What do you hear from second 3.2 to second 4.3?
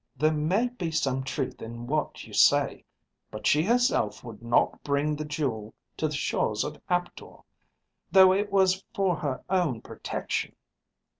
But she herself